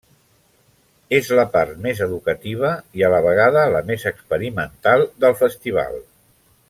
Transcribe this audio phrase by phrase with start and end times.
[1.17, 6.01] És la part més educativa i a la vegada la més experimental del festival.